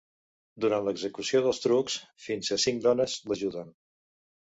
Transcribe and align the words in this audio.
Durant 0.65 0.87
l'execució 0.87 1.43
dels 1.47 1.63
trucs, 1.67 1.99
fins 2.27 2.53
a 2.59 2.61
cinc 2.67 2.85
dones 2.91 3.23
l'ajuden. 3.31 3.75